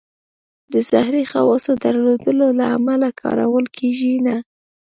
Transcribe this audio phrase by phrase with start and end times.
[0.71, 4.35] د زهري خواصو درلودلو له امله کارول کېږي نه.